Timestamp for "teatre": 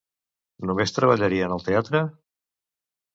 1.67-2.01